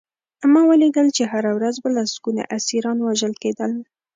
ما 0.51 0.61
ولیدل 0.71 1.07
چې 1.17 1.23
هره 1.31 1.51
ورځ 1.57 1.75
به 1.83 1.89
لسګونه 1.97 2.41
اسیران 2.57 2.97
وژل 3.01 3.33
کېدل 3.43 3.71